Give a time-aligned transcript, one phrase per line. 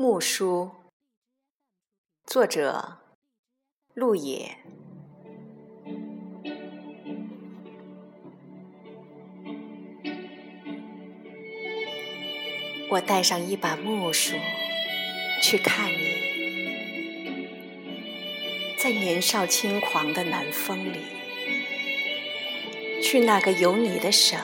[0.00, 0.70] 木书，
[2.24, 2.98] 作者
[3.94, 4.58] 陆野。
[12.90, 14.36] 我带上一把木梳，
[15.42, 16.14] 去看你，
[18.78, 21.00] 在年少轻狂的南风里，
[23.02, 24.38] 去那个有你的省，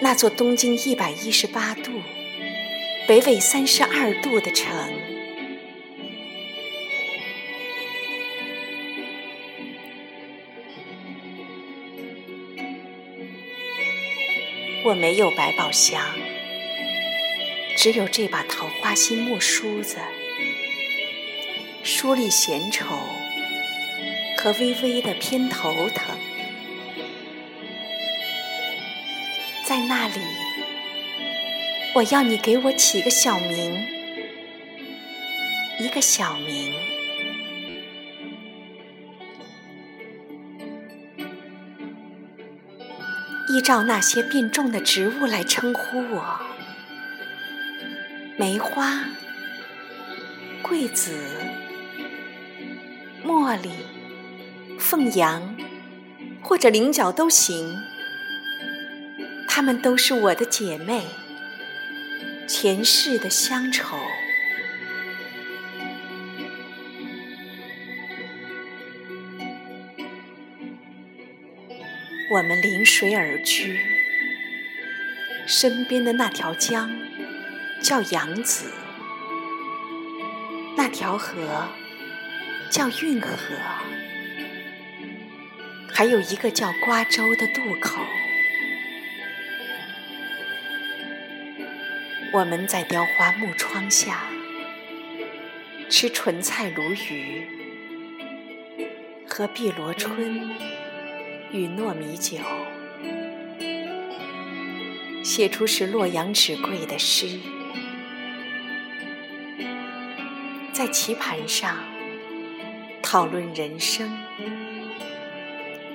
[0.00, 1.92] 那座东经一百一十八度。
[3.10, 4.72] 北纬三十二度的城，
[14.84, 16.00] 我没有百宝箱，
[17.76, 19.96] 只有这把桃花心木梳子，
[21.82, 22.94] 梳理闲愁
[24.38, 26.16] 和微微的偏头疼，
[29.64, 30.20] 在那里。
[31.92, 33.84] 我要你给我起个小名，
[35.80, 36.72] 一个小名，
[43.48, 46.40] 依照那些变种的植物来称呼我：
[48.38, 49.06] 梅花、
[50.62, 51.12] 桂子、
[53.24, 53.70] 茉莉、
[54.78, 55.56] 凤阳，
[56.40, 57.76] 或者菱角都行。
[59.48, 61.02] 她们都是我的姐妹。
[62.52, 63.96] 前世的乡愁，
[72.32, 73.78] 我们临水而居，
[75.46, 76.90] 身边的那条江
[77.80, 78.72] 叫扬子，
[80.76, 81.68] 那条河
[82.68, 83.28] 叫运河，
[85.94, 88.02] 还有一个叫瓜洲的渡口。
[92.32, 94.20] 我们在雕花木窗下
[95.88, 97.44] 吃纯菜鲈鱼
[99.26, 100.48] 喝碧螺春
[101.50, 102.38] 与糯米酒，
[105.24, 107.40] 写出是洛阳纸贵的诗，
[110.72, 111.78] 在棋盘上
[113.02, 114.08] 讨论人生，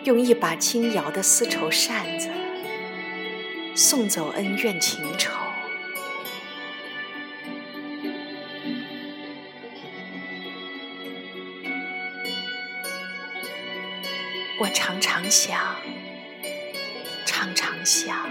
[0.04, 2.30] 用一把轻摇的丝绸扇子
[3.74, 5.32] 送走恩怨情仇。
[14.58, 15.76] 我常常想，
[17.26, 18.30] 常常想，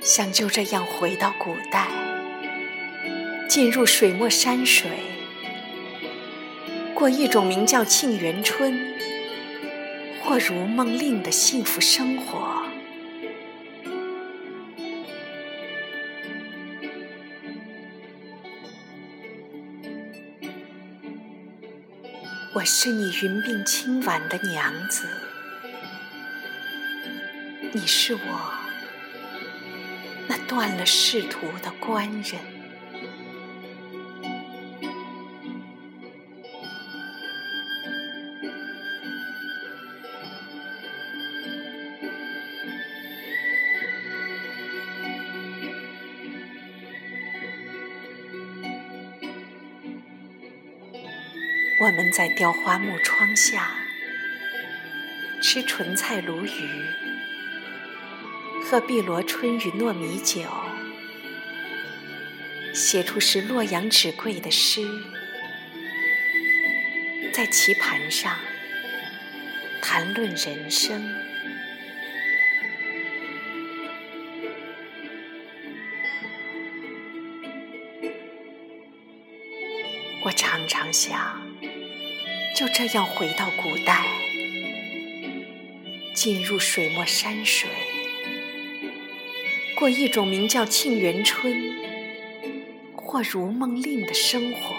[0.00, 1.88] 想就这样回到古代，
[3.48, 4.88] 进入水墨山水，
[6.94, 8.94] 过一种名叫沁园春
[10.22, 12.63] 或如梦令的幸福生活。
[22.54, 25.08] 我是你云鬓轻挽的娘子，
[27.72, 28.54] 你是我
[30.28, 32.53] 那断了仕途的官人。
[51.80, 53.74] 我们在雕花木窗下
[55.42, 56.84] 吃莼菜鲈鱼，
[58.62, 60.42] 喝碧螺春与糯米酒，
[62.72, 64.82] 写出是洛阳纸贵的诗，
[67.32, 68.38] 在棋盘上
[69.82, 71.12] 谈论人生。
[80.24, 81.43] 我常常想。
[82.54, 84.06] 就这样回到古代，
[86.14, 87.68] 进入水墨山水，
[89.74, 91.74] 过一种名叫沁园春
[92.94, 94.76] 或如梦令的生活。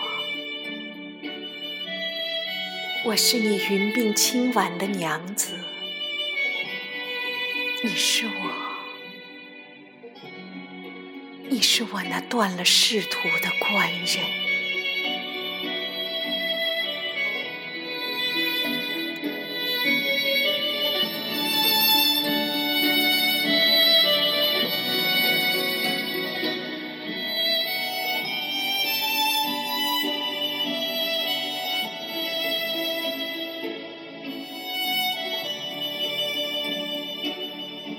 [3.04, 5.60] 我是你云鬓轻挽的娘子，
[7.84, 8.32] 你是我，
[11.50, 14.45] 你是我那断了仕途的官人。